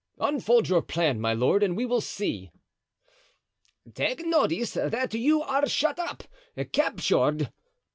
[0.17, 2.49] "Unfold your plan, my lord, and we will see."
[3.93, 7.53] "Take notice that you are shut up—captured."